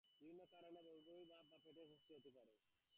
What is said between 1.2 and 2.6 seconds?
ভাব বা পেটে অস্বস্তি হতে পারে।